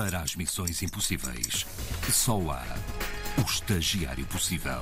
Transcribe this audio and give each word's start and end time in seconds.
Para 0.00 0.20
as 0.20 0.34
missões 0.34 0.82
impossíveis, 0.82 1.66
só 2.10 2.40
há 2.50 2.64
o 3.38 3.44
estagiário 3.44 4.24
possível. 4.28 4.80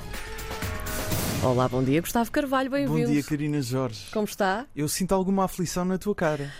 Olá, 1.42 1.68
bom 1.68 1.82
dia, 1.82 2.00
Gustavo 2.00 2.30
Carvalho, 2.30 2.70
Bom 2.70 2.76
bem-vindo. 2.76 3.10
dia, 3.10 3.24
Karina 3.24 3.60
Jorge. 3.60 4.12
Como 4.12 4.26
está? 4.26 4.64
Eu 4.76 4.88
sinto 4.88 5.12
alguma 5.16 5.44
aflição 5.44 5.84
na 5.84 5.98
tua 5.98 6.14
cara. 6.14 6.54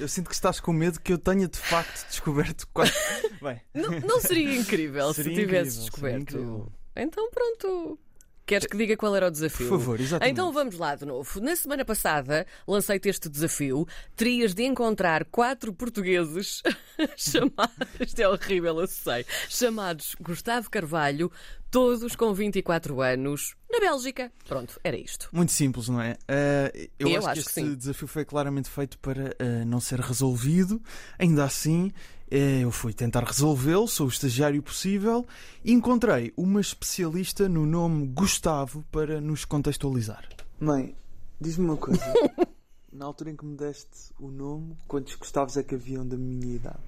Eu 0.00 0.08
sinto 0.08 0.30
que 0.30 0.34
estás 0.34 0.58
com 0.58 0.72
medo 0.72 1.00
que 1.00 1.12
eu 1.12 1.18
tenha 1.18 1.46
de 1.46 1.58
facto 1.58 2.08
descoberto 2.08 2.66
quase. 2.74 2.92
Bem, 3.40 3.60
Não, 3.72 4.00
não 4.00 4.20
seria 4.20 4.56
incrível 4.58 5.14
Seria 5.14 5.32
se 5.32 5.40
tivesse 5.40 5.78
incrível, 5.86 6.24
descoberto? 6.26 6.72
Então 6.96 7.30
pronto. 7.30 8.00
Queres 8.44 8.66
que 8.66 8.76
diga 8.76 8.96
qual 8.96 9.14
era 9.14 9.26
o 9.26 9.28
por 9.28 9.32
desafio? 9.32 9.68
favor, 9.68 10.00
exatamente. 10.00 10.32
Então 10.32 10.52
vamos 10.52 10.76
lá 10.76 10.94
de 10.96 11.04
novo. 11.06 11.40
Na 11.40 11.54
semana 11.54 11.84
passada 11.84 12.46
lancei-te 12.66 13.08
este 13.08 13.28
desafio. 13.28 13.86
Terias 14.16 14.52
de 14.52 14.64
encontrar 14.64 15.24
quatro 15.26 15.72
portugueses 15.72 16.60
chamados. 17.16 17.72
Isto 18.00 18.20
é 18.20 18.28
horrível, 18.28 18.80
eu 18.80 18.86
sei. 18.86 19.24
Chamados 19.48 20.16
Gustavo 20.20 20.68
Carvalho, 20.70 21.30
todos 21.70 22.16
com 22.16 22.34
24 22.34 23.00
anos, 23.00 23.54
na 23.70 23.78
Bélgica. 23.78 24.30
Pronto, 24.46 24.78
era 24.82 24.96
isto. 24.96 25.28
Muito 25.32 25.52
simples, 25.52 25.88
não 25.88 26.00
é? 26.00 26.12
Uh, 26.28 26.88
eu, 26.98 27.08
Eu 27.08 27.18
acho, 27.20 27.28
acho 27.28 27.40
que 27.40 27.54
que 27.54 27.60
este 27.60 27.70
sim. 27.70 27.74
desafio 27.76 28.08
foi 28.08 28.24
claramente 28.24 28.68
feito 28.68 28.98
para 28.98 29.36
uh, 29.40 29.64
não 29.66 29.80
ser 29.80 30.00
resolvido. 30.00 30.82
Ainda 31.18 31.44
assim, 31.44 31.92
eu 32.34 32.70
fui 32.70 32.92
tentar 32.94 33.24
resolvê-lo, 33.24 33.86
sou 33.86 34.06
o 34.06 34.08
estagiário 34.08 34.62
possível 34.62 35.26
e 35.64 35.72
encontrei 35.72 36.32
uma 36.36 36.60
especialista 36.60 37.48
no 37.48 37.66
nome 37.66 38.06
Gustavo 38.06 38.84
para 38.90 39.20
nos 39.20 39.44
contextualizar. 39.44 40.26
Mãe, 40.58 40.94
diz-me 41.40 41.66
uma 41.66 41.76
coisa. 41.76 42.00
Na 42.92 43.06
altura 43.06 43.30
em 43.30 43.36
que 43.36 43.44
me 43.44 43.56
deste 43.56 44.12
o 44.20 44.28
nome, 44.30 44.76
quantos 44.86 45.14
Gustavos 45.14 45.56
é 45.56 45.62
que 45.62 45.74
haviam 45.74 46.06
da 46.06 46.16
minha 46.16 46.56
idade? 46.56 46.78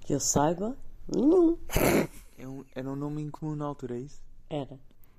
Que 0.00 0.14
eu 0.14 0.20
saiba, 0.20 0.76
nenhum. 1.08 1.56
É 2.36 2.46
um- 2.48 2.64
era 2.74 2.90
um 2.90 2.96
nome 2.96 3.22
incomum 3.22 3.54
na 3.54 3.64
altura, 3.64 3.96
é 3.96 4.00
isso? 4.00 4.20
Era. 4.50 4.78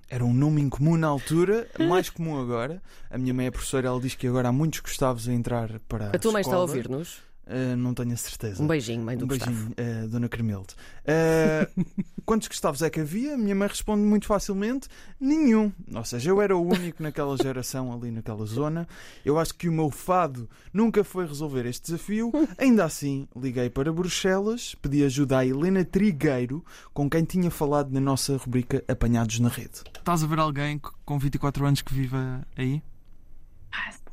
Era 0.09 0.23
um 0.25 0.33
nome 0.33 0.61
incomum 0.61 0.97
na 0.97 1.07
altura, 1.07 1.67
mais 1.87 2.09
comum 2.09 2.39
agora. 2.39 2.81
A 3.09 3.17
minha 3.17 3.33
mãe 3.33 3.47
é 3.47 3.51
professora, 3.51 3.87
ela 3.87 3.99
diz 4.01 4.15
que 4.15 4.27
agora 4.27 4.49
há 4.49 4.51
muitos 4.51 4.81
Gustavos 4.81 5.27
a 5.29 5.33
entrar 5.33 5.79
para 5.87 6.07
a 6.07 6.15
A 6.15 6.19
tua 6.19 6.33
mãe 6.33 6.41
está 6.41 6.51
a 6.51 6.59
escola. 6.59 6.61
ouvir-nos? 6.61 7.21
Ah, 7.45 7.75
não 7.75 7.93
tenho 7.93 8.13
a 8.13 8.17
certeza. 8.17 8.63
Um 8.63 8.67
beijinho, 8.67 9.03
mãe 9.03 9.17
do 9.17 9.25
Um 9.25 9.27
Gustavo. 9.27 9.51
beijinho, 9.51 9.73
ah, 9.77 10.07
Dona 10.07 10.29
Carmelde. 10.29 10.75
Ah, 11.05 11.67
quantos 12.25 12.47
Gustavos 12.47 12.81
é 12.81 12.89
que 12.89 13.01
havia? 13.01 13.37
Minha 13.37 13.55
mãe 13.55 13.67
responde 13.67 14.01
muito 14.03 14.25
facilmente: 14.27 14.87
nenhum. 15.19 15.71
Ou 15.93 16.05
seja, 16.05 16.29
eu 16.29 16.41
era 16.41 16.55
o 16.55 16.61
único 16.65 17.03
naquela 17.03 17.35
geração 17.37 17.91
ali 17.91 18.11
naquela 18.11 18.45
zona. 18.45 18.87
Eu 19.25 19.37
acho 19.37 19.53
que 19.55 19.67
o 19.67 19.73
meu 19.73 19.89
fado 19.89 20.49
nunca 20.73 21.03
foi 21.03 21.25
resolver 21.25 21.65
este 21.65 21.85
desafio. 21.91 22.31
Ainda 22.57 22.85
assim, 22.85 23.27
liguei 23.35 23.69
para 23.69 23.91
Bruxelas, 23.91 24.75
pedi 24.75 25.03
ajuda 25.03 25.39
à 25.39 25.45
Helena 25.45 25.83
Trigueiro, 25.83 26.63
com 26.93 27.09
quem 27.09 27.23
tinha 27.25 27.51
falado 27.51 27.91
na 27.91 27.99
nossa 27.99 28.37
rubrica 28.37 28.83
Apanhados 28.87 29.39
na 29.39 29.49
Rede. 29.49 29.81
Estás 29.97 30.23
a 30.23 30.27
ver 30.27 30.39
alguém 30.39 30.79
com 31.05 31.19
24 31.19 31.65
anos 31.65 31.81
que 31.81 31.93
viva 31.93 32.45
aí? 32.57 32.81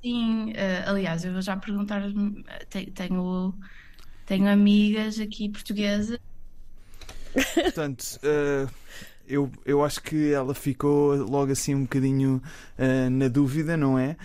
Sim, 0.02 0.52
eh, 0.54 0.82
aliás, 0.86 1.24
eu 1.24 1.32
vou 1.32 1.42
já 1.42 1.56
perguntar, 1.56 2.02
te- 2.70 2.90
tenho, 2.92 3.58
tenho 4.26 4.48
amigas 4.48 5.18
aqui 5.20 5.48
portuguesas. 5.50 6.18
Portanto, 7.62 8.18
eh, 8.22 8.66
eu, 9.26 9.50
eu 9.64 9.84
acho 9.84 10.02
que 10.02 10.32
ela 10.32 10.54
ficou 10.54 11.14
logo 11.16 11.52
assim 11.52 11.74
um 11.74 11.82
bocadinho 11.82 12.42
eh, 12.78 13.08
na 13.08 13.28
dúvida, 13.28 13.76
não 13.76 13.98
é? 13.98 14.16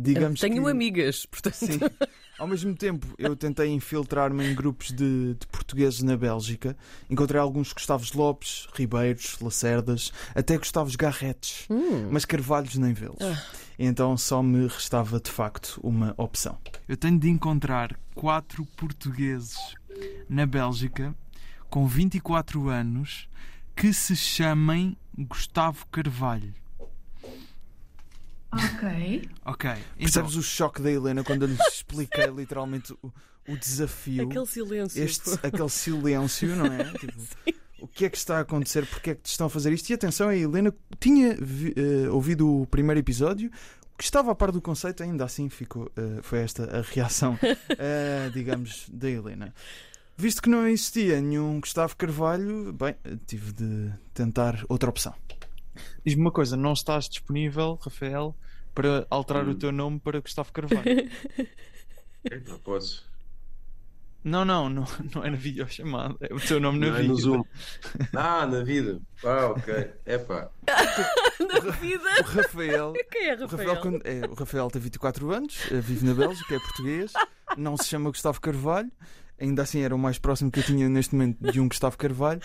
Digamos 0.00 0.40
Tenho 0.40 0.62
que, 0.62 0.70
amigas, 0.70 1.26
portanto. 1.26 1.54
Sim. 1.54 1.80
Ao 2.40 2.46
mesmo 2.46 2.74
tempo, 2.74 3.06
eu 3.18 3.36
tentei 3.36 3.68
infiltrar-me 3.68 4.42
em 4.50 4.54
grupos 4.54 4.90
de, 4.92 5.34
de 5.34 5.46
portugueses 5.48 6.00
na 6.02 6.16
Bélgica. 6.16 6.74
Encontrei 7.10 7.38
alguns 7.38 7.70
Gustavos 7.70 8.14
Lopes, 8.14 8.66
Ribeiros, 8.72 9.36
Lacerdas, 9.42 10.10
até 10.34 10.56
Gustavos 10.56 10.96
Garretes, 10.96 11.66
Hum. 11.68 12.08
mas 12.10 12.24
Carvalhos 12.24 12.76
nem 12.76 12.94
vê-los. 12.94 13.20
Ah. 13.20 13.42
Então 13.78 14.16
só 14.16 14.42
me 14.42 14.66
restava 14.68 15.20
de 15.20 15.30
facto 15.30 15.78
uma 15.82 16.14
opção. 16.16 16.56
Eu 16.88 16.96
tenho 16.96 17.18
de 17.18 17.28
encontrar 17.28 17.94
quatro 18.14 18.64
portugueses 18.74 19.58
na 20.26 20.46
Bélgica 20.46 21.14
com 21.68 21.86
24 21.86 22.70
anos 22.70 23.28
que 23.76 23.92
se 23.92 24.16
chamem 24.16 24.96
Gustavo 25.16 25.84
Carvalho. 25.92 26.54
Ok. 28.52 29.28
Ok. 29.44 29.70
Percebes 29.98 30.34
o 30.36 30.42
choque 30.42 30.82
da 30.82 30.90
Helena 30.90 31.22
quando 31.24 31.42
eu 31.42 31.48
lhe 31.48 31.58
expliquei 31.72 32.26
literalmente 32.34 32.92
o, 33.02 33.12
o 33.48 33.56
desafio? 33.56 34.28
Aquele 34.28 34.46
silêncio. 34.46 35.02
Este, 35.04 35.30
aquele 35.42 35.68
silêncio, 35.68 36.56
não 36.56 36.66
é? 36.66 36.84
Tipo, 36.98 37.20
o 37.80 37.86
que 37.88 38.04
é 38.04 38.10
que 38.10 38.16
está 38.16 38.38
a 38.38 38.40
acontecer? 38.40 38.84
Porque 38.86 39.10
é 39.10 39.14
que 39.14 39.22
te 39.22 39.30
estão 39.30 39.46
a 39.46 39.50
fazer 39.50 39.72
isto? 39.72 39.88
E 39.90 39.94
atenção, 39.94 40.28
a 40.28 40.36
Helena 40.36 40.74
tinha 40.98 41.34
vi- 41.40 41.74
eh, 41.76 42.08
ouvido 42.10 42.62
o 42.62 42.66
primeiro 42.66 42.98
episódio, 43.00 43.50
que 43.96 44.04
estava 44.04 44.30
a 44.32 44.34
par 44.34 44.50
do 44.52 44.60
conceito, 44.60 45.02
ainda 45.02 45.24
assim 45.24 45.48
ficou, 45.48 45.90
eh, 45.96 46.20
foi 46.22 46.40
esta 46.40 46.64
a 46.78 46.82
reação, 46.82 47.38
eh, 47.78 48.30
digamos, 48.34 48.86
da 48.92 49.08
Helena. 49.08 49.54
Visto 50.16 50.42
que 50.42 50.50
não 50.50 50.66
existia 50.68 51.18
nenhum 51.22 51.58
Gustavo 51.60 51.96
Carvalho, 51.96 52.70
bem, 52.74 52.94
tive 53.26 53.52
de 53.52 53.90
tentar 54.12 54.62
outra 54.68 54.90
opção. 54.90 55.14
Diz-me 56.04 56.20
uma 56.22 56.30
coisa, 56.32 56.56
não 56.56 56.72
estás 56.72 57.08
disponível, 57.08 57.78
Rafael, 57.82 58.34
para 58.74 59.06
alterar 59.10 59.46
o 59.48 59.54
teu 59.54 59.70
nome 59.72 59.98
para 60.00 60.20
Gustavo 60.20 60.52
Carvalho? 60.52 60.84
Não 62.48 62.58
posso. 62.58 63.08
Não, 64.22 64.44
não, 64.44 64.68
não, 64.68 64.84
não 65.14 65.24
é 65.24 65.30
na 65.30 65.36
videochamada, 65.38 66.14
é 66.20 66.34
o 66.34 66.38
teu 66.38 66.60
nome 66.60 66.78
na 66.78 66.88
Não 66.88 66.96
é 66.96 67.00
vida. 67.00 67.08
no 67.08 67.18
Zoom. 67.18 67.42
Ah, 68.14 68.46
na 68.46 68.62
vida. 68.62 69.00
Ah, 69.24 69.46
ok. 69.46 69.90
Epá. 70.04 70.50
Na 71.40 71.70
vida. 71.70 72.04
O 72.20 72.24
Rafael, 72.24 72.92
Quem 73.10 73.30
é 73.30 73.34
o 73.34 73.38
Rafael? 73.46 73.68
Rafael, 73.68 73.80
quando- 73.80 74.02
é, 74.06 74.26
o 74.28 74.34
Rafael 74.34 74.70
tem 74.70 74.82
24 74.82 75.30
anos, 75.32 75.56
eh, 75.72 75.80
vive 75.80 76.04
na 76.04 76.12
Bélgica, 76.12 76.54
é 76.54 76.58
português, 76.58 77.14
não 77.56 77.78
se 77.78 77.88
chama 77.88 78.10
Gustavo 78.10 78.38
Carvalho, 78.42 78.92
ainda 79.40 79.62
assim 79.62 79.80
era 79.80 79.94
o 79.94 79.98
mais 79.98 80.18
próximo 80.18 80.50
que 80.50 80.58
eu 80.60 80.64
tinha 80.64 80.86
neste 80.90 81.14
momento 81.14 81.50
de 81.50 81.58
um 81.58 81.66
Gustavo 81.66 81.96
Carvalho. 81.96 82.42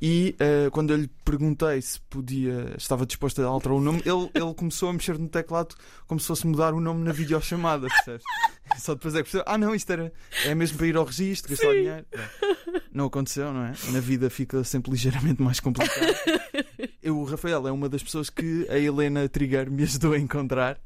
E 0.00 0.36
eh, 0.38 0.68
quando 0.70 0.90
eu 0.92 0.96
lhe 0.96 1.10
perguntei 1.24 1.82
se 1.82 2.00
podia, 2.02 2.74
estava 2.76 3.04
disposto 3.04 3.42
a 3.42 3.46
alterar 3.46 3.76
o 3.76 3.80
nome, 3.80 4.00
ele, 4.04 4.30
ele 4.32 4.54
começou 4.54 4.88
a 4.88 4.92
mexer 4.92 5.18
no 5.18 5.28
teclado 5.28 5.74
como 6.06 6.20
se 6.20 6.26
fosse 6.26 6.46
mudar 6.46 6.72
o 6.72 6.80
nome 6.80 7.04
na 7.04 7.12
videochamada, 7.12 7.88
percebes? 7.88 8.22
Só 8.78 8.94
depois 8.94 9.14
é 9.14 9.18
que 9.18 9.24
percebeu, 9.24 9.44
ah 9.46 9.58
não, 9.58 9.74
isto 9.74 9.90
era, 9.90 10.12
é 10.44 10.54
mesmo 10.54 10.78
para 10.78 10.86
ir 10.86 10.96
ao 10.96 11.04
registro, 11.04 11.50
gastar 11.50 11.72
Sim. 11.72 11.78
dinheiro. 11.78 12.06
Bem, 12.12 12.82
Não 12.92 13.06
aconteceu, 13.06 13.52
não 13.52 13.64
é? 13.64 13.72
Na 13.92 14.00
vida 14.00 14.28
fica 14.30 14.62
sempre 14.62 14.90
ligeiramente 14.90 15.42
mais 15.42 15.58
complicado. 15.58 16.14
Eu, 17.02 17.18
o 17.18 17.24
Rafael 17.24 17.66
é 17.66 17.72
uma 17.72 17.88
das 17.88 18.02
pessoas 18.02 18.28
que 18.28 18.66
a 18.68 18.78
Helena 18.78 19.28
Trigueiro 19.28 19.70
me 19.70 19.82
ajudou 19.84 20.12
a 20.12 20.18
encontrar, 20.18 20.78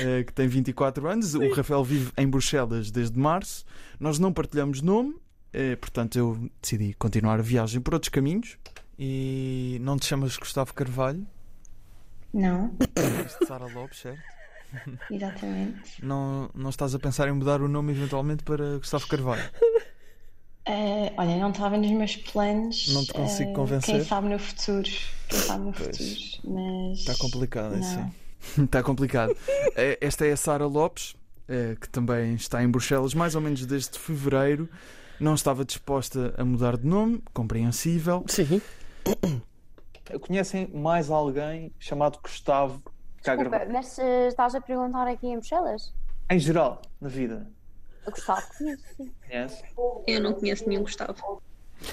eh, 0.00 0.24
que 0.24 0.32
tem 0.32 0.46
24 0.46 1.08
anos. 1.08 1.34
O 1.34 1.52
Rafael 1.52 1.82
vive 1.82 2.12
em 2.16 2.28
Bruxelas 2.28 2.90
desde 2.90 3.18
março. 3.18 3.64
Nós 3.98 4.18
não 4.18 4.32
partilhamos 4.32 4.82
nome, 4.82 5.14
eh, 5.52 5.76
portanto 5.76 6.16
eu 6.18 6.50
decidi 6.60 6.94
continuar 6.94 7.38
a 7.38 7.42
viagem 7.42 7.80
por 7.80 7.94
outros 7.94 8.08
caminhos. 8.10 8.56
E 8.98 9.78
não 9.80 9.98
te 9.98 10.06
chamas 10.06 10.36
Gustavo 10.36 10.74
Carvalho, 10.74 11.26
Não, 12.34 12.68
de 12.78 13.46
Sara 13.46 13.64
Lopes, 13.66 14.00
certo? 14.00 14.20
exatamente. 15.10 16.04
Não, 16.04 16.50
não 16.54 16.68
estás 16.70 16.94
a 16.94 16.98
pensar 16.98 17.26
em 17.28 17.32
mudar 17.32 17.62
o 17.62 17.68
nome 17.68 17.92
eventualmente 17.92 18.44
para 18.44 18.76
Gustavo 18.76 19.06
Carvalho? 19.08 19.42
Eh, 20.66 21.12
olha, 21.16 21.36
não 21.38 21.50
estava 21.50 21.78
nos 21.78 21.90
meus 21.90 22.16
planos. 22.16 22.88
Não 22.92 23.04
te 23.04 23.12
consigo 23.14 23.50
eh, 23.50 23.54
convencer? 23.54 23.94
Quem 23.96 24.04
sabe 24.04 24.28
no 24.28 24.38
futuro. 24.38 24.88
Quem 25.28 25.38
sabe 25.38 25.64
no 25.64 25.72
Pois. 25.72 25.96
futuro. 25.96 26.54
Mas. 26.54 26.98
Está 26.98 27.14
complicado, 27.16 27.74
é 27.74 27.78
Não. 27.78 27.86
assim. 27.86 28.12
Está 28.64 28.82
complicado. 28.82 29.36
Esta 30.00 30.26
é 30.26 30.32
a 30.32 30.36
Sara 30.36 30.66
Lopes, 30.66 31.14
que 31.80 31.88
também 31.88 32.34
está 32.34 32.62
em 32.62 32.68
Bruxelas 32.68 33.12
mais 33.14 33.34
ou 33.34 33.40
menos 33.40 33.64
desde 33.66 33.98
fevereiro. 33.98 34.68
Não 35.20 35.34
estava 35.34 35.64
disposta 35.64 36.34
a 36.36 36.44
mudar 36.44 36.76
de 36.76 36.86
nome, 36.86 37.22
compreensível. 37.34 38.24
Sim. 38.26 38.60
Conhecem 40.22 40.66
mais 40.68 41.10
alguém 41.10 41.72
chamado 41.78 42.18
Gustavo 42.22 42.82
Desculpa, 43.22 43.66
mas 43.70 43.98
eh, 43.98 44.28
estás 44.28 44.54
a 44.54 44.60
perguntar 44.60 45.06
aqui 45.06 45.26
em 45.26 45.38
Bruxelas? 45.38 45.92
Em 46.30 46.38
geral, 46.38 46.80
na 47.00 47.08
vida. 47.08 47.46
Gostava 48.06 48.42
conheço, 48.56 48.82
sim. 48.96 49.12
Conhece? 49.28 49.62
Eu 50.06 50.22
não 50.22 50.32
conheço 50.32 50.66
nenhum 50.66 50.82
Gustavo. 50.82 51.42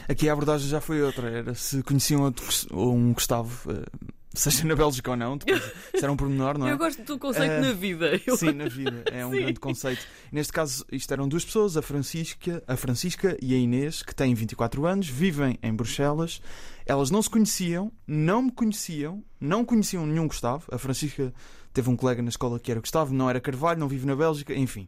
Aqui 0.08 0.30
a 0.30 0.34
abordagem 0.34 0.70
já 0.70 0.80
foi 0.80 1.02
outra. 1.02 1.30
Era 1.30 1.54
se 1.54 1.84
conheciam 1.84 2.24
outro, 2.24 2.46
um 2.72 3.14
Gustavo, 3.14 3.72
eh, 3.72 4.08
seja 4.38 4.64
na 4.66 4.76
Bélgica 4.76 5.12
ou 5.12 5.18
não. 5.18 5.38
Depois, 5.38 5.62
isso 5.94 6.04
era 6.04 6.12
um 6.12 6.16
pormenor, 6.18 6.58
não 6.58 6.68
é? 6.68 6.72
Eu 6.72 6.78
gosto 6.78 7.02
do 7.04 7.18
conceito 7.20 7.52
Eh, 7.52 7.62
na 7.62 7.74
vida. 7.74 8.22
Eu- 8.26 8.38
Sim, 8.38 8.52
na 8.54 8.68
vida. 8.68 9.04
É 9.12 9.26
um 9.26 9.32
Sim. 9.32 9.38
grande 9.38 9.60
conceito. 9.60 10.06
Neste 10.32 10.54
caso, 10.54 10.86
isto 10.92 11.12
eram 11.12 11.28
duas 11.28 11.44
pessoas, 11.44 11.76
a 11.78 11.82
Francisca, 11.82 12.64
a 12.68 12.76
Francisca 12.78 13.38
e 13.42 13.54
a 13.54 13.58
Inês, 13.58 14.02
que 14.04 14.14
têm 14.16 14.34
24 14.34 14.86
anos, 14.86 15.08
vivem 15.08 15.58
em 15.62 15.74
Bruxelas. 15.74 16.42
Elas 16.86 17.12
não 17.12 17.22
se 17.22 17.30
conheciam, 17.30 17.92
não 18.08 18.44
me 18.44 18.52
conheciam, 18.52 19.24
não 19.40 19.66
conheciam 19.66 20.06
nenhum 20.06 20.28
Gustavo. 20.28 20.64
A 20.72 20.78
Francisca 20.78 21.34
teve 21.74 21.90
um 21.90 21.96
colega 21.96 22.22
na 22.22 22.30
escola 22.30 22.60
que 22.60 22.72
era 22.72 22.80
Gustavo, 22.80 23.14
não 23.14 23.30
era 23.30 23.42
Carvalho, 23.42 23.80
não 23.80 23.88
vive 23.88 24.06
na 24.06 24.16
Bélgica, 24.16 24.54
enfim. 24.54 24.88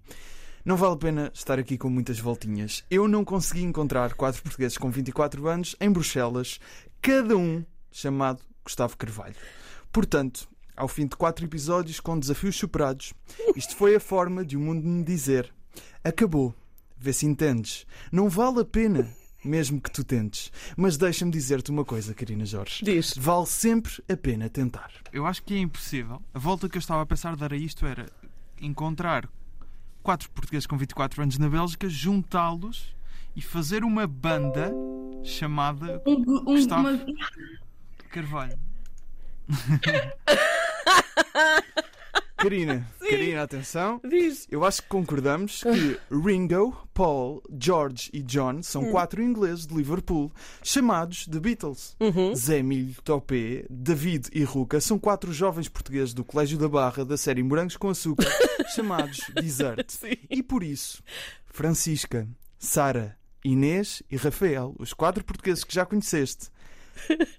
Não 0.66 0.76
vale 0.76 0.94
a 0.94 0.98
pena 0.98 1.32
estar 1.34 1.58
aqui 1.58 1.78
com 1.78 1.90
muitas 1.90 2.20
voltinhas. 2.20 2.84
Eu 2.92 3.08
não 3.08 3.24
consegui 3.24 3.64
encontrar 3.64 4.14
quatro 4.14 4.42
portugueses 4.44 4.78
com 4.78 4.92
24 4.92 5.48
anos 5.48 5.76
em 5.80 5.90
Bruxelas, 5.90 6.60
cada 7.02 7.36
um 7.38 7.64
chamado 7.92 8.42
Gustavo 8.70 8.96
Carvalho. 8.98 9.34
Portanto, 9.92 10.48
ao 10.78 10.88
fim 10.88 11.08
de 11.08 11.16
quatro 11.16 11.44
episódios 11.44 12.00
com 12.00 12.20
desafios 12.20 12.56
superados, 12.56 13.14
isto 13.56 13.76
foi 13.76 13.96
a 13.96 14.00
forma 14.00 14.46
de 14.46 14.56
o 14.56 14.60
mundo 14.60 14.88
me 14.88 15.04
dizer: 15.04 15.52
acabou. 16.04 16.54
Vê 17.02 17.12
se 17.14 17.26
entendes. 17.26 17.86
Não 18.12 18.28
vale 18.30 18.60
a 18.60 18.66
pena, 18.66 19.10
mesmo 19.44 19.80
que 19.82 19.90
tu 19.90 20.04
tentes. 20.04 20.52
Mas 20.78 20.98
deixa-me 20.98 21.32
dizer-te 21.32 21.72
uma 21.72 21.84
coisa, 21.86 22.14
Karina 22.14 22.46
Jorge. 22.46 22.84
Diz. 22.84 23.14
Vale 23.18 23.46
sempre 23.48 24.04
a 24.12 24.16
pena 24.18 24.50
tentar. 24.50 24.92
Eu 25.14 25.26
acho 25.26 25.42
que 25.44 25.54
é 25.56 25.60
impossível. 25.60 26.22
A 26.34 26.38
volta 26.38 26.68
que 26.70 26.78
eu 26.78 26.80
estava 26.80 27.02
a 27.02 27.06
pensar 27.06 27.36
dar 27.38 27.54
a 27.54 27.58
isto 27.58 27.86
era 27.86 28.06
encontrar 28.62 29.28
quatro 30.04 30.30
portugueses 30.30 30.68
com 30.68 30.78
24 30.78 31.24
anos 31.24 31.38
na 31.40 31.50
Bélgica, 31.50 31.88
juntá-los 31.90 32.94
e 33.36 33.42
fazer 33.42 33.84
uma 33.86 34.06
banda 34.06 34.72
chamada 35.24 36.04
Um, 36.06 36.12
um, 36.22 36.44
Gustavo. 36.44 36.88
uma- 36.90 37.06
Carvalho. 38.10 38.58
Karina, 42.38 42.88
Karina, 43.00 43.44
atenção. 43.44 44.00
Diz. 44.08 44.48
Eu 44.50 44.64
acho 44.64 44.82
que 44.82 44.88
concordamos 44.88 45.62
que 45.62 46.00
Ringo, 46.10 46.88
Paul, 46.94 47.44
George 47.60 48.10
e 48.14 48.22
John 48.24 48.64
são 48.64 48.84
Hum. 48.84 48.92
quatro 48.92 49.22
ingleses 49.22 49.68
de 49.68 49.76
Liverpool, 49.76 50.32
chamados 50.64 51.26
The 51.28 51.38
Beatles. 51.38 51.98
Uhum. 52.00 52.34
Zé 52.34 52.64
Milho, 52.64 52.96
Topé, 53.04 53.66
David 53.70 54.30
e 54.32 54.44
Ruca 54.44 54.80
são 54.80 54.98
quatro 54.98 55.34
jovens 55.34 55.68
portugueses 55.68 56.14
do 56.14 56.24
Colégio 56.24 56.58
da 56.58 56.70
Barra 56.70 57.04
da 57.04 57.18
série 57.18 57.44
Morangos 57.44 57.76
com 57.76 57.90
Açúcar, 57.90 58.26
chamados 58.74 59.20
Desert. 59.36 59.90
Sim. 59.90 60.16
E 60.30 60.42
por 60.42 60.64
isso, 60.64 61.04
Francisca, 61.46 62.26
Sara, 62.58 63.18
Inês 63.44 64.02
e 64.10 64.16
Rafael, 64.16 64.74
os 64.80 64.94
quatro 64.94 65.26
portugueses 65.26 65.66
que 65.66 65.74
já 65.76 65.86
conheceste, 65.86 66.48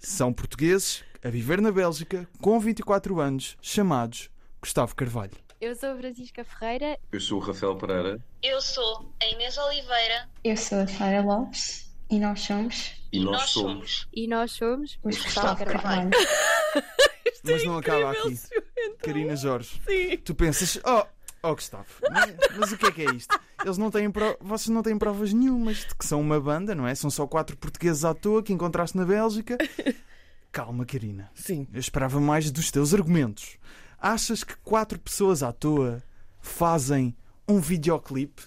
são 0.01 0.33
portugueses 0.33 1.05
a 1.23 1.29
viver 1.29 1.61
na 1.61 1.71
Bélgica 1.71 2.29
com 2.41 2.59
24 2.59 3.21
anos, 3.21 3.57
chamados 3.61 4.31
Gustavo 4.61 4.95
Carvalho. 4.95 5.37
Eu 5.61 5.75
sou 5.77 5.91
a 5.91 5.97
Francisca 5.97 6.43
Ferreira. 6.45 6.99
Eu 7.13 7.21
sou 7.21 7.39
o 7.39 7.43
Rafael 7.43 7.77
Pereira 7.77 8.19
Eu 8.43 8.63
sou 8.63 9.13
a 9.23 9.27
Inês 9.27 9.59
Oliveira 9.59 10.27
Eu 10.43 10.57
sou 10.57 10.79
a 10.79 10.87
Sara 10.87 11.21
Lopes 11.21 11.91
e 12.11 12.19
nós 12.19 12.41
somos 12.41 13.01
e 13.13 13.21
nós 13.25 13.51
somos. 13.51 14.09
E 14.13 14.27
nós 14.29 14.53
somos 14.53 14.99
os 15.03 15.17
Gustavo 15.17 15.65
Gustavo 15.65 15.65
Carvalho. 15.65 16.11
Mas 17.43 17.65
não 17.65 17.79
acaba 17.79 18.13
aqui. 18.13 18.37
senhor. 18.37 18.65
Karina 19.03 19.35
Jorge. 19.37 19.81
Sim. 19.87 20.17
Tu 20.19 20.35
pensas, 20.35 20.79
oh, 20.85 21.05
oh 21.43 21.55
Gustavo, 21.55 21.87
mas, 22.11 22.37
mas 22.57 22.73
o 22.73 22.77
que 22.77 22.87
é 22.87 22.93
que 22.93 23.03
é 23.03 23.15
isto? 23.15 23.41
Eles 23.65 23.79
não 23.79 23.91
têm 23.91 24.11
pro... 24.11 24.37
Vocês 24.41 24.69
não 24.69 24.83
têm 24.83 24.97
provas 24.99 25.33
nenhumas 25.33 25.79
de 25.79 25.95
que 25.95 26.07
são 26.07 26.21
uma 26.21 26.41
banda, 26.41 26.75
não 26.75 26.87
é? 26.87 26.95
São 26.95 27.11
só 27.11 27.27
quatro 27.27 27.57
portugueses 27.57 28.05
à 28.05 28.15
toa 28.15 28.43
que 28.43 28.53
encontraste 28.53 28.97
na 28.97 29.05
Bélgica. 29.05 29.59
Calma, 30.51 30.85
Karina. 30.85 31.31
Sim. 31.35 31.67
Eu 31.73 31.81
esperava 31.81 32.21
mais 32.21 32.51
dos 32.51 32.71
teus 32.71 32.93
argumentos. 32.95 33.59
Achas 33.99 34.43
que 34.43 34.57
quatro 34.57 34.99
pessoas 34.99 35.43
à 35.43 35.53
toa 35.53 36.03
fazem 36.41 37.15
um 37.47 37.61
videoclipe? 37.61 38.43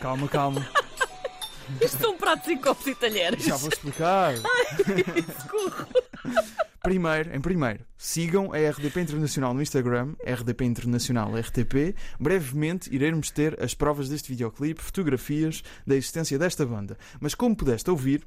Calma, 0.00 0.26
calma. 0.26 0.68
Isto 1.80 1.98
são 1.98 2.16
pratos 2.16 2.48
e 2.48 2.56
copos 2.56 2.86
e 2.88 2.94
talheres. 2.96 3.44
Já 3.44 3.56
vou 3.56 3.68
explicar. 3.68 4.34
Primeiro, 6.82 7.32
em 7.32 7.40
primeiro, 7.40 7.86
sigam 7.96 8.52
a 8.52 8.56
RDP 8.58 9.02
Internacional 9.02 9.54
no 9.54 9.62
Instagram, 9.62 10.16
RDP 10.26 10.64
Internacional 10.64 11.30
RTP. 11.32 11.94
Brevemente 12.18 12.92
iremos 12.92 13.30
ter 13.30 13.56
as 13.62 13.72
provas 13.72 14.08
deste 14.08 14.28
videoclipe, 14.28 14.82
fotografias 14.82 15.62
da 15.86 15.94
existência 15.94 16.36
desta 16.36 16.66
banda. 16.66 16.98
Mas 17.20 17.36
como 17.36 17.54
pudeste 17.54 17.88
ouvir, 17.88 18.26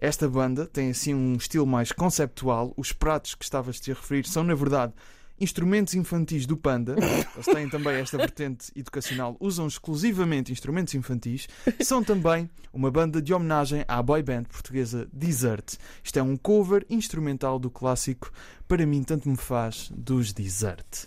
esta 0.00 0.28
banda 0.28 0.66
tem 0.66 0.90
assim 0.90 1.14
um 1.14 1.36
estilo 1.36 1.64
mais 1.64 1.92
conceptual. 1.92 2.74
Os 2.76 2.90
pratos 2.90 3.36
que 3.36 3.44
estavas-te 3.44 3.92
a 3.92 3.94
referir 3.94 4.26
são, 4.26 4.42
na 4.42 4.56
verdade, 4.56 4.92
instrumentos 5.40 5.94
infantis 5.94 6.46
do 6.46 6.56
Panda. 6.56 6.96
Eles 7.34 7.46
têm 7.46 7.68
também 7.68 7.96
esta 7.96 8.16
vertente 8.18 8.70
educacional, 8.74 9.36
usam 9.40 9.66
exclusivamente 9.66 10.52
instrumentos 10.52 10.94
infantis. 10.94 11.48
São 11.82 12.02
também 12.02 12.48
uma 12.72 12.90
banda 12.90 13.20
de 13.20 13.32
homenagem 13.34 13.84
à 13.88 14.02
boy 14.02 14.22
band 14.22 14.44
portuguesa 14.44 15.08
Desert. 15.12 15.76
Isto 16.02 16.18
é 16.18 16.22
um 16.22 16.36
cover 16.36 16.84
instrumental 16.90 17.58
do 17.58 17.70
clássico 17.70 18.30
Para 18.68 18.84
mim 18.86 19.02
tanto 19.02 19.28
me 19.28 19.36
faz 19.36 19.90
dos 19.94 20.32
Desert. 20.32 21.06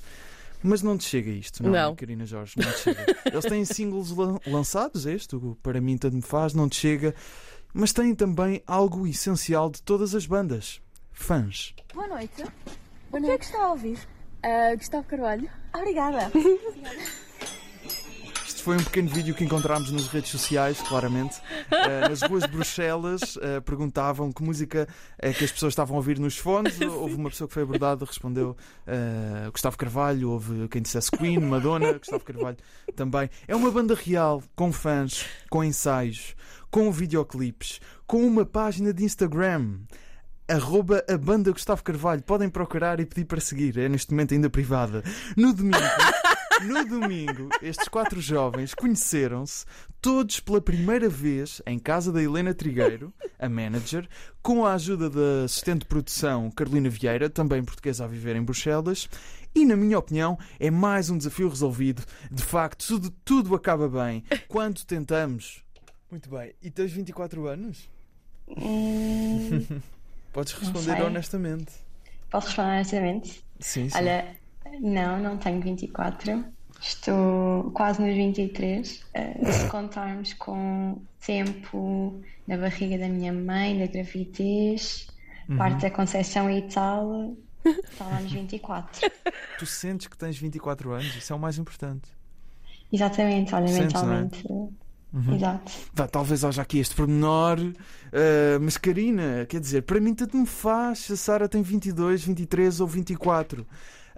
Mas 0.61 0.81
não 0.81 0.97
te 0.97 1.05
chega 1.05 1.29
isto, 1.29 1.63
não, 1.63 1.71
Não. 1.71 1.91
é, 1.93 1.95
Karina 1.95 2.25
Jorge? 2.25 2.55
Não 2.57 2.69
te 2.69 2.79
chega. 2.79 3.05
Eles 3.25 3.45
têm 3.45 3.63
singles 3.63 4.09
lan- 4.11 4.39
lançados, 4.45 5.05
este, 5.05 5.35
o 5.37 5.57
Para 5.63 5.79
mim 5.79 5.97
tanto 5.97 6.17
me 6.17 6.21
faz, 6.21 6.53
não 6.53 6.67
te 6.67 6.75
chega. 6.75 7.15
Mas 7.73 7.93
têm 7.93 8.13
também 8.13 8.61
algo 8.67 9.07
essencial 9.07 9.69
de 9.69 9.81
todas 9.81 10.13
as 10.13 10.25
bandas: 10.25 10.81
fãs. 11.13 11.73
Boa 11.93 12.07
noite. 12.07 12.43
O 13.11 13.19
que 13.21 13.25
é 13.31 13.37
que 13.37 13.45
está 13.45 13.63
a 13.63 13.71
ouvir? 13.71 13.97
Ah, 14.43 14.75
Gustavo 14.75 15.05
Carvalho. 15.05 15.49
Obrigada. 15.73 16.31
Isto 18.59 18.65
foi 18.65 18.75
um 18.75 18.83
pequeno 18.83 19.07
vídeo 19.07 19.33
que 19.33 19.45
encontramos 19.45 19.89
nas 19.89 20.07
redes 20.07 20.31
sociais, 20.31 20.81
claramente. 20.81 21.37
Uh, 21.71 22.09
nas 22.09 22.21
ruas 22.21 22.43
de 22.43 22.49
Bruxelas 22.49 23.37
uh, 23.37 23.61
perguntavam 23.63 24.33
que 24.33 24.43
música 24.43 24.85
é 25.17 25.31
que 25.31 25.45
as 25.45 25.51
pessoas 25.51 25.71
estavam 25.71 25.95
a 25.95 25.99
ouvir 25.99 26.19
nos 26.19 26.37
fones. 26.37 26.79
Houve 26.83 27.15
uma 27.15 27.29
pessoa 27.29 27.47
que 27.47 27.53
foi 27.53 27.63
abordada, 27.63 28.03
respondeu 28.03 28.57
uh, 28.85 29.51
Gustavo 29.53 29.77
Carvalho. 29.77 30.31
Houve 30.31 30.67
quem 30.67 30.81
dissesse 30.81 31.09
Queen, 31.09 31.39
Madonna, 31.39 31.93
Gustavo 31.99 32.21
Carvalho 32.25 32.57
também. 32.97 33.29
É 33.47 33.55
uma 33.55 33.71
banda 33.71 33.95
real, 33.95 34.43
com 34.57 34.73
fãs, 34.73 35.25
com 35.49 35.63
ensaios, 35.63 36.35
com 36.69 36.91
videoclipes, 36.91 37.79
com 38.05 38.27
uma 38.27 38.45
página 38.45 38.93
de 38.93 39.05
Instagram. 39.05 39.79
Arroba 40.49 41.05
a 41.07 41.15
banda 41.15 41.51
Gustavo 41.51 41.83
Carvalho. 41.83 42.23
Podem 42.23 42.49
procurar 42.49 42.99
e 42.99 43.05
pedir 43.05 43.25
para 43.25 43.39
seguir. 43.39 43.77
É 43.77 43.87
neste 43.87 44.11
momento 44.11 44.33
ainda 44.33 44.49
privada. 44.49 45.03
No 45.37 45.53
domingo. 45.53 45.77
No 46.63 46.83
domingo, 46.83 47.47
estes 47.61 47.87
quatro 47.87 48.19
jovens 48.19 48.73
conheceram-se 48.73 49.63
todos 50.01 50.41
pela 50.41 50.59
primeira 50.59 51.07
vez 51.07 51.61
em 51.65 51.79
casa 51.79 52.11
da 52.11 52.21
Helena 52.21 52.53
Trigueiro, 52.53 53.13
a 53.37 53.47
manager, 53.47 54.05
com 54.41 54.65
a 54.65 54.73
ajuda 54.73 55.09
da 55.09 55.45
assistente 55.45 55.81
de 55.81 55.85
produção 55.85 56.51
Carolina 56.51 56.89
Vieira, 56.89 57.29
também 57.29 57.63
portuguesa 57.63 58.03
a 58.03 58.07
viver 58.07 58.35
em 58.35 58.43
Bruxelas. 58.43 59.07
E, 59.55 59.63
na 59.63 59.75
minha 59.77 59.97
opinião, 59.97 60.37
é 60.59 60.69
mais 60.69 61.09
um 61.09 61.17
desafio 61.17 61.47
resolvido. 61.47 62.03
De 62.29 62.43
facto, 62.43 62.85
tudo, 62.85 63.09
tudo 63.23 63.55
acaba 63.55 63.87
bem 63.87 64.23
quando 64.47 64.83
tentamos. 64.83 65.63
Muito 66.11 66.29
bem. 66.29 66.53
E 66.61 66.69
tens 66.69 66.91
24 66.91 67.47
anos? 67.47 67.89
Hum, 68.49 69.65
Podes 70.31 70.53
responder 70.53 71.01
honestamente. 71.03 71.71
posso 72.29 72.47
responder 72.47 72.71
honestamente? 72.71 73.43
Sim, 73.59 73.89
sim. 73.89 73.97
Olha, 73.97 74.25
não, 74.79 75.19
não 75.19 75.37
tenho 75.37 75.59
24. 75.61 76.45
Estou 76.81 77.71
quase 77.71 78.01
nos 78.01 78.15
23. 78.15 79.05
Eh, 79.13 79.51
se 79.51 79.67
contarmos 79.69 80.33
com 80.33 81.01
tempo 81.25 82.21
na 82.47 82.57
barriga 82.57 82.97
da 82.97 83.09
minha 83.09 83.33
mãe, 83.33 83.77
da 83.79 83.85
gravidez, 83.87 85.07
Uhum. 85.49 85.57
parte 85.57 85.81
da 85.81 85.89
concepção 85.89 86.47
e 86.47 86.61
tal, 86.69 87.35
está 87.65 88.05
lá 88.05 88.19
nos 88.21 88.31
24. 88.31 89.09
Tu 89.57 89.65
sentes 89.65 90.05
que 90.07 90.15
tens 90.15 90.37
24 90.37 90.91
anos? 90.91 91.15
Isso 91.15 91.33
é 91.33 91.35
o 91.35 91.39
mais 91.39 91.57
importante. 91.57 92.07
Exatamente, 92.93 93.53
olha, 93.55 93.67
Sentes, 93.67 94.01
não 94.01 94.13
é? 94.13 94.29
Uhum. 95.11 95.35
Exato. 95.35 95.71
Vá, 95.93 96.07
talvez 96.07 96.43
haja 96.43 96.61
aqui 96.61 96.79
este 96.79 96.95
pormenor, 96.95 97.57
eh, 98.11 98.59
mas 98.61 98.77
Karina, 98.77 99.45
quer 99.47 99.59
dizer, 99.59 99.81
para 99.81 99.99
mim 99.99 100.13
tanto 100.13 100.37
me 100.37 100.45
faz 100.45 100.99
se 100.99 101.13
a 101.13 101.17
Sara 101.17 101.49
tem 101.49 101.61
22, 101.61 102.23
23 102.23 102.79
ou 102.79 102.87
24. 102.87 103.65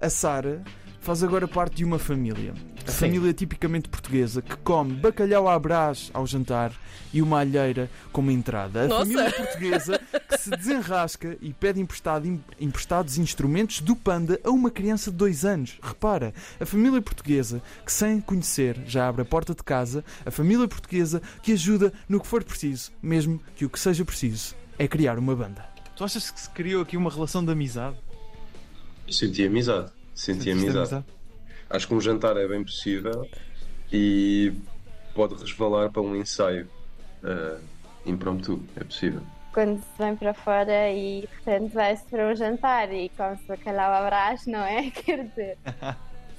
A 0.02 0.10
Sara 0.10 0.64
faz 1.02 1.24
agora 1.24 1.48
parte 1.48 1.76
de 1.78 1.84
uma 1.86 2.00
família. 2.00 2.54
A 2.88 2.92
Sim. 2.92 2.98
família 3.08 3.34
tipicamente 3.34 3.90
portuguesa 3.90 4.42
que 4.42 4.56
come 4.58 4.94
bacalhau 4.94 5.48
à 5.48 5.58
brás 5.60 6.10
ao 6.14 6.26
jantar 6.26 6.72
e 7.14 7.22
uma 7.22 7.40
alheira 7.40 7.90
como 8.12 8.32
entrada. 8.32 8.84
A 8.84 8.88
Nossa! 8.88 9.02
família 9.04 9.32
portuguesa 9.32 10.00
que 10.30 10.38
se 10.38 10.50
desenrasca 10.50 11.38
e 11.42 11.54
pede 11.54 11.80
emprestado, 11.80 12.28
em- 12.28 12.44
emprestados 12.60 13.18
instrumentos 13.18 13.82
do 13.82 13.96
panda 13.96 14.40
a 14.44 14.50
uma 14.50 14.72
criança 14.72 15.12
de 15.12 15.18
dois 15.18 15.44
anos. 15.46 15.78
Repara, 15.82 16.34
a 16.60 16.66
família 16.66 17.02
portuguesa 17.02 17.62
que 17.86 17.92
sem 17.94 18.20
conhecer 18.22 18.80
já 18.88 19.08
abre 19.08 19.22
a 19.22 19.26
porta 19.26 19.54
de 19.54 19.62
casa, 19.64 20.04
a 20.26 20.32
família 20.32 20.68
portuguesa 20.68 21.22
que 21.44 21.52
ajuda 21.54 21.94
no 22.10 22.20
que 22.20 22.28
for 22.28 22.44
preciso, 22.44 22.92
mesmo 23.02 23.40
que 23.56 23.66
o 23.66 23.70
que 23.70 23.80
seja 23.80 24.04
preciso 24.06 24.56
é 24.80 24.88
criar 24.88 25.20
uma 25.20 25.36
banda. 25.36 25.64
Tu 25.96 26.04
achas 26.04 26.32
que 26.32 26.40
se 26.42 26.50
criou 26.50 26.82
aqui 26.82 26.98
uma 26.98 27.12
relação 27.12 27.46
de 27.46 27.52
amizade? 27.52 27.96
Senti 29.10 29.46
amizade. 29.46 29.92
Senti 30.14 30.44
Sentiste 30.44 30.70
amizade. 30.78 31.06
Acho 31.70 31.88
que 31.88 31.94
um 31.94 32.02
jantar 32.02 32.38
é 32.38 32.48
bem 32.48 32.64
possível 32.64 33.28
e 33.92 34.54
pode 35.16 35.36
resvalar 35.36 35.90
para 35.90 36.02
um 36.02 36.16
ensaio 36.16 36.68
uh, 37.24 37.60
impromptu. 38.06 38.62
É 38.76 38.84
possível. 38.84 39.22
quando 39.54 39.80
se 39.80 39.98
vem 39.98 40.16
para 40.16 40.34
fora 40.34 40.92
e, 40.92 41.28
portanto, 41.28 41.74
vai-se 41.74 42.04
para 42.06 42.32
um 42.32 42.36
jantar 42.36 42.92
e 42.94 43.10
come-se 43.10 43.44
bacalhau 43.46 43.92
à 43.92 44.06
brás, 44.06 44.46
não 44.46 44.62
é? 44.64 44.90
Quer 44.92 45.28
dizer, 45.28 45.58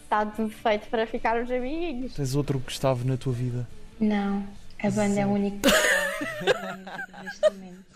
está 0.03 0.27
tudo 0.27 0.51
feito 0.51 0.89
para 0.89 1.07
ficarmos 1.07 1.51
amigos. 1.51 2.15
Tens 2.15 2.35
outro 2.35 2.59
Gustavo 2.59 3.07
na 3.07 3.17
tua 3.17 3.33
vida? 3.33 3.69
Não, 4.01 4.47
a 4.83 4.91
banda 4.91 5.21
é 5.21 5.27
o 5.27 5.31
único 5.31 5.59
que 5.61 5.69
está 5.69 7.23
neste 7.23 7.51
momento. 7.51 7.92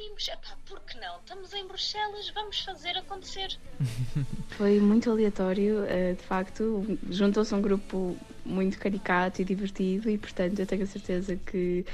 Decidimos, 0.00 0.28
epá, 0.28 0.56
por 0.66 0.80
que 0.80 0.98
não? 0.98 1.18
Estamos 1.18 1.52
em 1.52 1.66
Bruxelas, 1.66 2.30
vamos 2.30 2.60
fazer 2.60 2.96
acontecer. 2.96 3.58
Foi 4.56 4.80
muito 4.80 5.10
aleatório, 5.10 5.84
eh, 5.84 6.14
de 6.14 6.22
facto. 6.22 6.98
Juntou-se 7.10 7.54
um 7.54 7.60
grupo 7.60 8.16
muito 8.42 8.78
caricato 8.78 9.42
e 9.42 9.44
divertido, 9.44 10.08
e 10.08 10.16
portanto 10.16 10.58
eu 10.58 10.66
tenho 10.66 10.84
a 10.84 10.86
certeza 10.86 11.36
que 11.36 11.84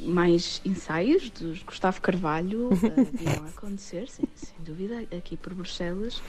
mais 0.00 0.62
ensaios 0.64 1.28
dos 1.30 1.60
Gustavo 1.64 2.00
Carvalho 2.00 2.70
eh, 2.72 3.10
irão 3.20 3.46
acontecer, 3.48 4.08
sem, 4.08 4.24
sem 4.36 4.56
dúvida, 4.60 5.04
aqui 5.16 5.36
por 5.36 5.52
Bruxelas. 5.54 6.22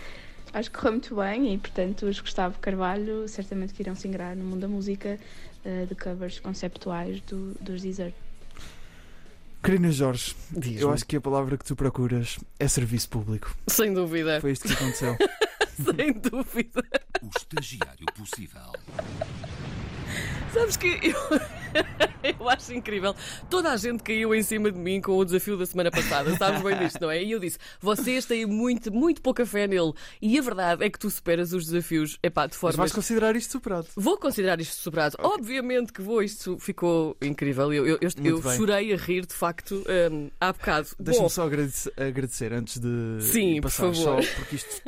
Acho 0.52 0.72
que 0.72 0.78
correu 0.78 0.94
muito 0.94 1.16
bem 1.16 1.54
e, 1.54 1.58
portanto, 1.60 2.08
os 2.08 2.20
Gustavo 2.20 2.58
Carvalho 2.58 3.28
certamente 3.28 3.76
que 3.76 3.84
irão 3.84 3.94
se 3.94 4.08
ingrar 4.08 4.36
no 4.36 4.44
mundo 4.44 4.62
da 4.62 4.68
música 4.68 5.20
eh, 5.64 5.86
de 5.86 5.94
covers 5.94 6.40
conceptuais 6.40 7.22
do, 7.22 7.54
dos 7.62 7.84
Deezer. 7.84 8.12
Carina 9.62 9.92
Jorge, 9.92 10.36
Diz-me. 10.52 10.82
eu 10.82 10.92
acho 10.92 11.06
que 11.06 11.18
a 11.18 11.22
palavra 11.22 11.58
que 11.58 11.66
tu 11.66 11.76
procuras 11.76 12.38
é 12.60 12.68
serviço 12.68 13.10
público. 13.10 13.54
Sem 13.68 13.94
dúvida. 13.94 14.40
Foi 14.40 14.52
isto 14.52 14.68
que 14.68 14.74
aconteceu. 14.74 15.18
Sem 15.96 16.14
dúvida. 16.14 16.84
O 17.22 17.30
estagiário 17.38 18.06
possível. 18.16 18.62
Sabes 20.54 20.78
que 20.78 20.88
eu, 21.04 21.40
eu 22.40 22.50
acho 22.50 22.74
incrível. 22.74 23.16
Toda 23.50 23.72
a 23.72 23.78
gente 23.78 24.04
caiu 24.04 24.34
em 24.34 24.44
cima 24.44 24.72
de 24.72 24.78
mim 24.78 25.02
com 25.02 25.18
o 25.18 25.26
desafio 25.26 25.58
da 25.58 25.66
semana 25.66 25.92
passada. 25.92 26.36
Sabes 26.38 26.62
bem 26.62 26.78
disto, 26.78 27.02
não 27.02 27.12
é? 27.12 27.24
E 27.24 27.32
eu 27.32 27.40
disse: 27.40 27.58
vocês 27.80 28.26
têm 28.26 28.46
muito, 28.46 28.92
muito 28.94 29.22
pouca 29.22 29.46
fé 29.46 29.68
nele. 29.68 29.94
E 30.22 30.38
a 30.38 30.42
verdade 30.42 30.84
é 30.84 30.90
que 30.90 31.00
tu 31.00 31.10
superas 31.10 31.54
os 31.54 31.66
desafios 31.66 32.18
epá, 32.24 32.46
de 32.46 32.54
Mas 32.54 32.60
forma. 32.60 32.78
vais 32.78 32.92
considerar 32.92 33.36
isto 33.36 33.52
superado. 33.52 33.88
Vou 33.96 34.18
considerar 34.18 34.60
isto 34.60 34.76
superado. 34.76 35.16
Obviamente 35.20 35.94
que 35.94 36.02
vou, 36.02 36.22
isto 36.22 36.58
ficou 36.60 37.16
incrível. 37.22 37.74
Eu, 37.74 37.86
eu, 37.86 38.00
eu, 38.02 38.10
eu 38.24 38.42
chorei 38.56 38.94
a 38.94 38.98
rir, 38.98 39.26
de 39.26 39.34
facto, 39.34 39.84
hum, 40.12 40.30
há 40.40 40.52
bocado. 40.54 40.88
Deixa-me 41.00 41.30
só 41.30 41.44
agradecer, 41.46 41.94
agradecer 41.98 42.54
antes 42.54 42.80
de 42.80 43.18
Sim, 43.22 43.56
por 43.56 43.64
passar 43.64 43.94
favor. 43.94 44.24
só, 44.24 44.34
porque 44.36 44.56
isto, 44.56 44.82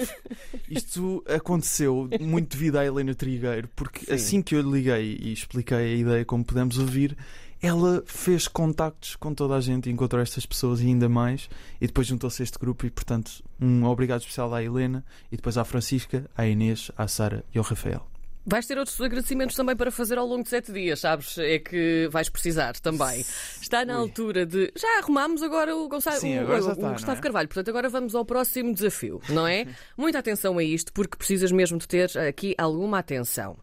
isto 0.70 1.24
aconteceu 1.28 2.10
muito 2.20 2.56
devido 2.58 2.78
à 2.78 2.86
Helena 2.86 3.14
Trigueiro, 3.14 3.70
porque 3.76 4.06
Sim. 4.06 4.14
assim 4.14 4.42
que 4.42 4.56
eu 4.56 4.62
lhe 4.62 4.72
liguei 4.72 5.18
e 5.22 5.34
expliquei 5.34 5.78
a 5.78 5.96
ideia 5.96 6.26
como 6.26 6.44
pudemos 6.72 6.80
ouvir, 6.80 7.18
ela 7.62 8.02
fez 8.06 8.48
contactos 8.48 9.16
com 9.16 9.34
toda 9.34 9.56
a 9.56 9.62
gente, 9.62 9.90
encontrou 9.90 10.22
estas 10.22 10.46
pessoas 10.46 10.82
e 10.82 10.86
ainda 10.88 11.08
mais, 11.10 11.50
e 11.80 11.88
depois 11.88 12.08
juntou-se 12.08 12.42
a 12.42 12.44
este 12.44 12.58
grupo 12.58 12.86
e, 12.86 12.90
portanto, 12.90 13.44
um 13.60 13.84
obrigado 13.86 14.22
especial 14.22 14.54
à 14.54 14.64
Helena 14.64 15.04
e 15.32 15.36
depois 15.36 15.58
à 15.58 15.64
Francisca, 15.64 16.30
à 16.36 16.48
Inês, 16.48 16.90
à 16.98 17.08
Sara 17.08 17.44
e 17.54 17.58
ao 17.58 17.64
Rafael. 17.64 18.06
Vais 18.44 18.66
ter 18.66 18.76
outros 18.76 19.00
agradecimentos 19.00 19.56
também 19.56 19.76
para 19.76 19.92
fazer 19.92 20.18
ao 20.18 20.26
longo 20.26 20.42
de 20.42 20.50
sete 20.50 20.72
dias, 20.72 21.00
sabes? 21.02 21.38
É 21.38 21.60
que 21.60 22.10
vais 22.12 22.28
precisar 22.28 22.74
também. 22.80 23.24
Está 23.62 23.86
na 23.86 23.94
Ui. 23.98 24.02
altura 24.02 24.48
de. 24.48 24.74
Já 24.76 24.98
arrumámos 24.98 25.44
agora 25.44 25.76
o 25.76 25.88
Gonçalo 25.88 26.20
Sim, 26.20 26.40
agora 26.40 26.58
o- 26.60 26.64
já 26.64 26.70
o 26.70 26.74
está, 26.74 26.92
Gustavo 26.94 27.20
é? 27.20 27.22
Carvalho. 27.22 27.48
Portanto, 27.48 27.70
agora 27.70 27.88
vamos 27.88 28.16
ao 28.16 28.26
próximo 28.26 28.74
desafio, 28.74 29.22
não 29.30 29.46
é? 29.46 29.68
Muita 29.96 30.18
atenção 30.18 30.58
a 30.58 30.64
isto, 30.64 30.92
porque 30.92 31.16
precisas 31.18 31.52
mesmo 31.52 31.78
de 31.78 31.88
ter 31.88 32.18
aqui 32.18 32.56
alguma 32.58 32.98
atenção. 32.98 33.60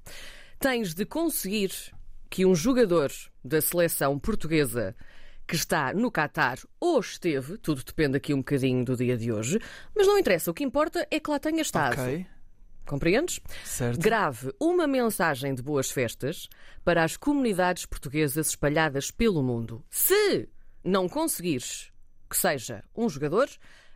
Tens 0.61 0.95
de 0.95 1.05
conseguir 1.05 1.73
que 2.31 2.45
um 2.45 2.55
jogador 2.55 3.11
da 3.45 3.61
seleção 3.61 4.19
portuguesa 4.19 4.95
que 5.47 5.57
está 5.57 5.95
no 5.95 6.11
Qatar 6.13 6.59
ou 6.79 7.01
esteve, 7.01 7.57
tudo 7.57 7.83
depende 7.83 8.19
aqui 8.19 8.35
um 8.35 8.39
bocadinho 8.39 8.85
do 8.85 8.95
dia 8.95 9.17
de 9.17 9.33
hoje, 9.33 9.59
mas 9.97 10.07
não 10.07 10.19
interessa, 10.19 10.51
o 10.51 10.55
que 10.55 10.63
importa 10.63 11.07
é 11.11 11.19
que 11.19 11.31
lá 11.31 11.39
tenha 11.39 11.63
estado. 11.63 11.99
Ok, 12.01 12.27
Compreendes? 12.87 13.41
certo. 13.65 14.01
Grave 14.01 14.53
uma 14.61 14.87
mensagem 14.87 15.55
de 15.55 15.63
boas 15.63 15.91
festas 15.91 16.49
para 16.85 17.03
as 17.03 17.17
comunidades 17.17 17.87
portuguesas 17.87 18.49
espalhadas 18.49 19.11
pelo 19.11 19.43
mundo. 19.43 19.85
Se 19.91 20.49
não 20.85 21.09
conseguires 21.09 21.91
que 22.29 22.37
seja 22.37 22.85
um 22.95 23.09
jogador, 23.09 23.49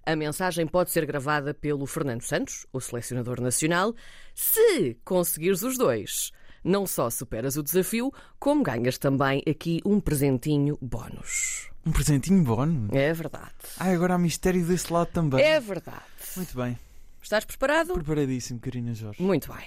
a 0.04 0.16
mensagem 0.16 0.66
pode 0.66 0.90
ser 0.90 1.06
gravada 1.06 1.54
pelo 1.54 1.86
Fernando 1.86 2.22
Santos, 2.22 2.66
o 2.72 2.80
selecionador 2.80 3.40
nacional. 3.40 3.94
Se 4.34 4.98
conseguires 5.04 5.62
os 5.62 5.78
dois, 5.78 6.32
não 6.64 6.86
só 6.86 7.10
superas 7.10 7.56
o 7.56 7.62
desafio, 7.62 8.12
como 8.38 8.62
ganhas 8.62 8.98
também 8.98 9.42
aqui 9.48 9.80
um 9.84 10.00
presentinho 10.00 10.78
bónus. 10.80 11.70
Um 11.84 11.92
presentinho 11.92 12.42
bónus. 12.44 12.90
É 12.92 13.12
verdade. 13.12 13.52
Ah, 13.78 13.90
agora 13.90 14.14
há 14.14 14.18
mistério 14.18 14.64
desse 14.64 14.92
lado 14.92 15.08
também. 15.12 15.44
É 15.44 15.58
verdade. 15.60 16.02
Muito 16.36 16.56
bem. 16.56 16.78
Estás 17.20 17.44
preparado? 17.44 17.94
Preparadíssimo, 17.94 18.58
Carina 18.58 18.94
Jorge. 18.94 19.22
Muito 19.22 19.48
bem. 19.48 19.60